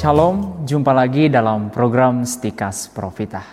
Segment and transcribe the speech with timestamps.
[0.00, 3.44] Shalom, jumpa lagi dalam program Stikas Profitah.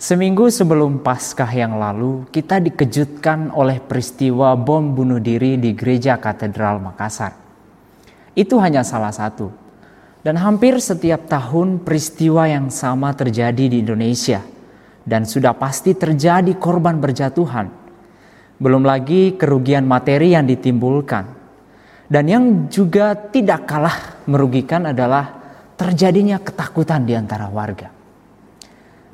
[0.00, 6.80] Seminggu sebelum Paskah yang lalu, kita dikejutkan oleh peristiwa bom bunuh diri di Gereja Katedral
[6.80, 7.36] Makassar.
[8.32, 9.52] Itu hanya salah satu.
[10.24, 14.40] Dan hampir setiap tahun peristiwa yang sama terjadi di Indonesia.
[15.04, 17.68] Dan sudah pasti terjadi korban berjatuhan.
[18.56, 21.36] Belum lagi kerugian materi yang ditimbulkan.
[22.08, 25.35] Dan yang juga tidak kalah merugikan adalah
[25.76, 27.92] terjadinya ketakutan di antara warga.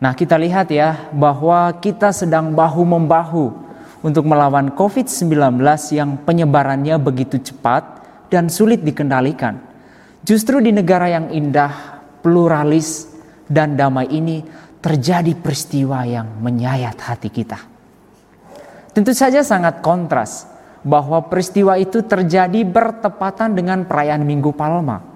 [0.00, 3.52] Nah, kita lihat ya bahwa kita sedang bahu-membahu
[4.00, 5.60] untuk melawan COVID-19
[5.92, 8.00] yang penyebarannya begitu cepat
[8.32, 9.60] dan sulit dikendalikan.
[10.24, 13.12] Justru di negara yang indah, pluralis,
[13.44, 14.40] dan damai ini
[14.80, 17.60] terjadi peristiwa yang menyayat hati kita.
[18.96, 20.48] Tentu saja sangat kontras
[20.80, 25.09] bahwa peristiwa itu terjadi bertepatan dengan perayaan Minggu Palma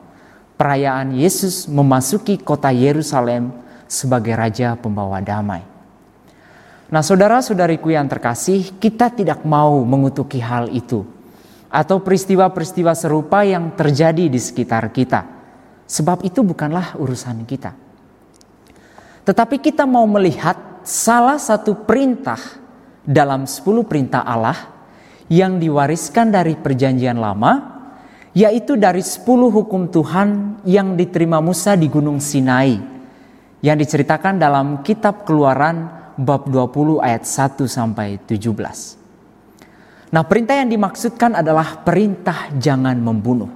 [0.55, 3.51] perayaan Yesus memasuki kota Yerusalem
[3.91, 5.63] sebagai raja pembawa damai.
[6.95, 11.03] Nah, saudara-saudariku yang terkasih, kita tidak mau mengutuki hal itu
[11.67, 15.27] atau peristiwa-peristiwa serupa yang terjadi di sekitar kita.
[15.91, 17.75] Sebab itu bukanlah urusan kita.
[19.27, 20.55] Tetapi kita mau melihat
[20.87, 22.39] salah satu perintah
[23.03, 24.71] dalam 10 perintah Allah
[25.27, 27.74] yang diwariskan dari perjanjian lama
[28.35, 32.83] yaitu dari sepuluh hukum Tuhan yang diterima Musa di Gunung Sinai
[33.63, 40.11] yang diceritakan dalam kitab Keluaran bab 20 ayat 1 sampai 17.
[40.11, 43.51] Nah, perintah yang dimaksudkan adalah perintah jangan membunuh.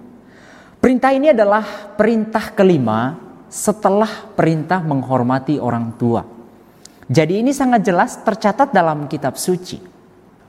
[0.79, 3.19] Perintah ini adalah perintah kelima
[3.51, 6.23] setelah perintah menghormati orang tua.
[7.09, 9.79] Jadi ini sangat jelas tercatat dalam kitab suci.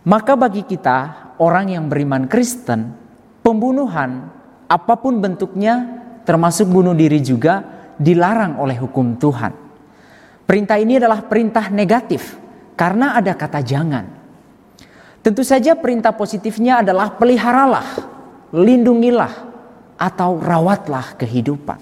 [0.05, 2.98] Maka bagi kita orang yang beriman Kristen
[3.39, 4.29] Pembunuhan
[4.69, 7.63] apa pun bentuknya termasuk bunuh diri juga
[7.97, 9.53] dilarang oleh hukum Tuhan.
[10.45, 12.37] Perintah ini adalah perintah negatif
[12.73, 14.05] karena ada kata jangan.
[15.19, 17.87] Tentu saja perintah positifnya adalah peliharalah,
[18.55, 19.33] lindungilah
[19.99, 21.77] atau rawatlah kehidupan.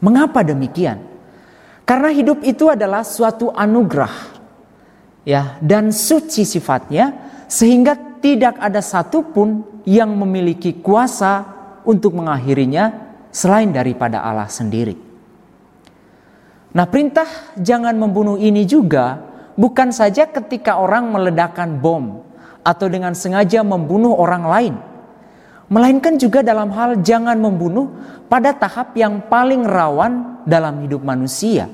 [0.00, 1.04] Mengapa demikian?
[1.84, 4.40] Karena hidup itu adalah suatu anugerah
[5.26, 7.12] ya dan suci sifatnya
[7.50, 11.44] sehingga tidak ada satupun yang memiliki kuasa
[11.84, 12.92] untuk mengakhirinya
[13.32, 14.94] selain daripada Allah sendiri.
[16.70, 17.26] Nah, perintah
[17.58, 19.18] jangan membunuh ini juga
[19.58, 22.22] bukan saja ketika orang meledakkan bom
[22.62, 24.74] atau dengan sengaja membunuh orang lain,
[25.66, 27.90] melainkan juga dalam hal jangan membunuh
[28.30, 31.66] pada tahap yang paling rawan dalam hidup manusia,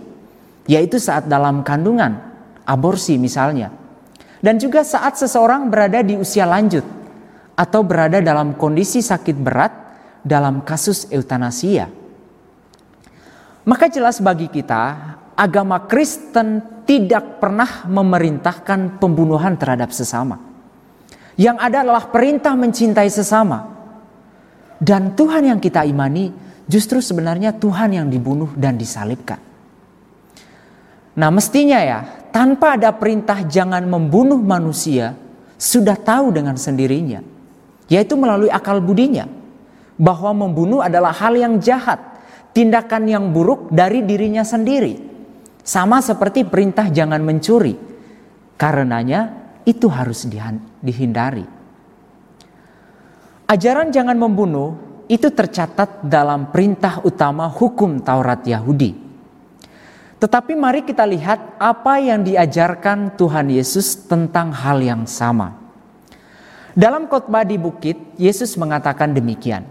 [0.65, 2.17] yaitu saat dalam kandungan,
[2.65, 3.69] aborsi misalnya,
[4.47, 6.87] dan juga saat seseorang berada di usia lanjut
[7.59, 9.75] atau berada dalam kondisi sakit berat
[10.23, 11.91] dalam kasus eutanasia.
[13.67, 20.39] Maka jelas bagi kita, agama Kristen tidak pernah memerintahkan pembunuhan terhadap sesama.
[21.35, 23.67] Yang ada adalah perintah mencintai sesama.
[24.79, 26.31] Dan Tuhan yang kita imani
[26.71, 29.43] justru sebenarnya Tuhan yang dibunuh dan disalibkan.
[31.19, 35.17] Nah mestinya ya, tanpa ada perintah jangan membunuh manusia,
[35.57, 37.25] sudah tahu dengan sendirinya
[37.89, 39.25] yaitu melalui akal budinya
[39.97, 41.97] bahwa membunuh adalah hal yang jahat,
[42.53, 45.01] tindakan yang buruk dari dirinya sendiri.
[45.65, 47.73] Sama seperti perintah jangan mencuri.
[48.61, 49.33] Karenanya
[49.65, 50.29] itu harus
[50.83, 51.47] dihindari.
[53.49, 54.77] Ajaran jangan membunuh
[55.07, 59.06] itu tercatat dalam perintah utama hukum Taurat Yahudi.
[60.17, 65.53] Tetapi mari kita lihat apa yang diajarkan Tuhan Yesus tentang hal yang sama.
[66.73, 69.65] Dalam khotbah di bukit, Yesus mengatakan demikian.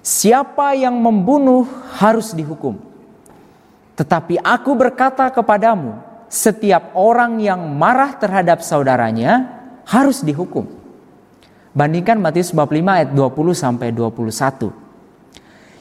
[0.00, 1.68] Siapa yang membunuh
[2.00, 2.80] harus dihukum.
[3.92, 6.00] Tetapi aku berkata kepadamu,
[6.32, 9.48] setiap orang yang marah terhadap saudaranya
[9.84, 10.68] harus dihukum.
[11.76, 14.72] Bandingkan Matius bab 5 ayat 20 sampai 21.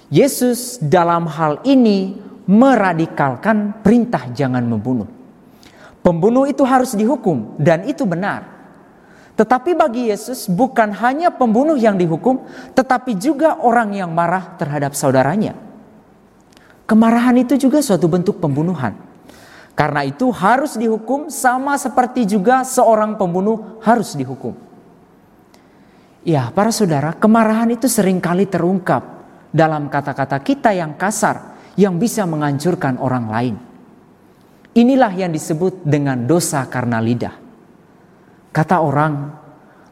[0.07, 5.05] Yesus dalam hal ini meradikalkan perintah jangan membunuh.
[5.99, 8.47] Pembunuh itu harus dihukum dan itu benar.
[9.37, 12.41] Tetapi bagi Yesus bukan hanya pembunuh yang dihukum,
[12.73, 15.53] tetapi juga orang yang marah terhadap saudaranya.
[16.87, 18.95] Kemarahan itu juga suatu bentuk pembunuhan.
[19.77, 24.57] Karena itu harus dihukum sama seperti juga seorang pembunuh harus dihukum.
[26.25, 29.05] Ya, para saudara, kemarahan itu sering kali terungkap
[29.53, 33.55] dalam kata-kata kita yang kasar yang bisa menghancurkan orang lain.
[34.77, 37.33] Inilah yang disebut dengan dosa karena lidah.
[38.53, 39.13] Kata orang,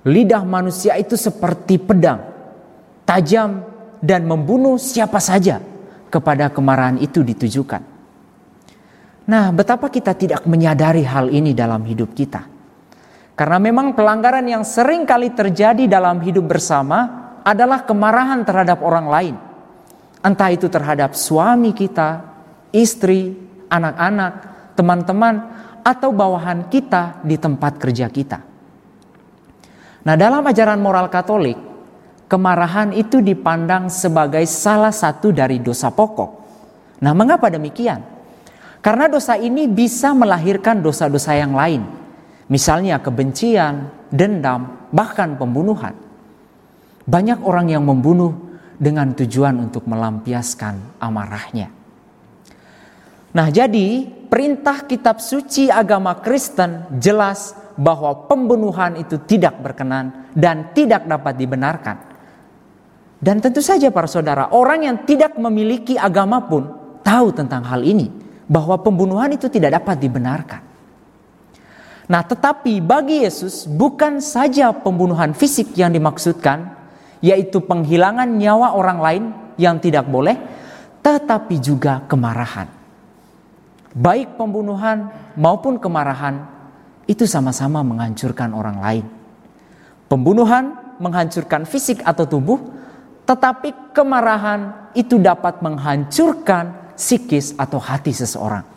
[0.06, 2.22] lidah manusia itu seperti pedang,
[3.06, 3.66] tajam
[4.02, 5.62] dan membunuh siapa saja
[6.10, 7.82] kepada kemarahan itu ditujukan.
[9.26, 12.46] Nah, betapa kita tidak menyadari hal ini dalam hidup kita.
[13.34, 19.36] Karena memang pelanggaran yang sering kali terjadi dalam hidup bersama adalah kemarahan terhadap orang lain.
[20.25, 22.25] Entah itu terhadap suami kita,
[22.74, 23.38] istri,
[23.69, 24.33] anak-anak,
[24.74, 25.36] teman-teman,
[25.86, 28.42] atau bawahan kita di tempat kerja kita.
[30.01, 31.57] Nah, dalam ajaran moral Katolik,
[32.25, 36.31] kemarahan itu dipandang sebagai salah satu dari dosa pokok.
[37.06, 38.01] Nah, mengapa demikian?
[38.81, 41.86] Karena dosa ini bisa melahirkan dosa-dosa yang lain,
[42.50, 45.94] misalnya kebencian, dendam, bahkan pembunuhan.
[47.06, 48.44] Banyak orang yang membunuh
[48.75, 51.72] dengan tujuan untuk melampiaskan amarahnya.
[53.36, 61.04] Nah, jadi perintah kitab suci agama Kristen jelas bahwa pembunuhan itu tidak berkenan dan tidak
[61.04, 61.98] dapat dibenarkan.
[63.19, 66.72] Dan tentu saja para saudara, orang yang tidak memiliki agama pun
[67.04, 68.12] tahu tentang hal ini,
[68.48, 70.62] bahwa pembunuhan itu tidak dapat dibenarkan.
[72.06, 76.75] Nah, tetapi bagi Yesus bukan saja pembunuhan fisik yang dimaksudkan,
[77.25, 79.24] yaitu penghilangan nyawa orang lain
[79.57, 80.38] yang tidak boleh,
[81.01, 82.75] tetapi juga kemarahan
[83.95, 85.07] baik pembunuhan
[85.39, 86.44] maupun kemarahan
[87.07, 89.06] itu sama-sama menghancurkan orang lain.
[90.12, 92.60] Pembunuhan menghancurkan fisik atau tubuh,
[93.24, 98.68] tetapi kemarahan itu dapat menghancurkan psikis atau hati seseorang.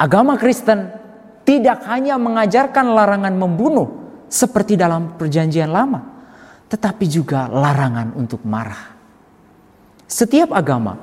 [0.00, 0.88] Agama Kristen
[1.44, 4.00] tidak hanya mengajarkan larangan membunuh
[4.32, 6.19] seperti dalam Perjanjian Lama,
[6.70, 8.94] tetapi juga larangan untuk marah.
[10.06, 10.94] Setiap agama,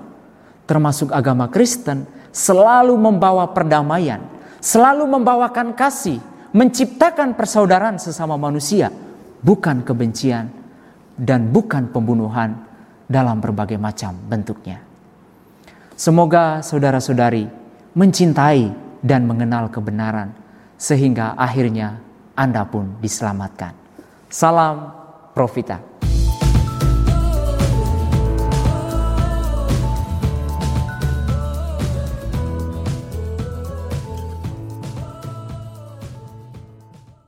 [0.63, 4.23] termasuk agama Kristen, selalu membawa perdamaian,
[4.63, 6.23] selalu membawakan kasih,
[6.55, 8.87] menciptakan persaudaraan sesama manusia,
[9.43, 10.47] bukan kebencian
[11.19, 12.55] dan bukan pembunuhan
[13.07, 14.79] dalam berbagai macam bentuknya.
[15.97, 17.49] Semoga saudara-saudari
[17.97, 18.69] mencintai
[19.01, 20.31] dan mengenal kebenaran
[20.77, 21.97] sehingga akhirnya
[22.37, 23.73] Anda pun diselamatkan.
[24.29, 24.96] Salam
[25.37, 26.06] profita.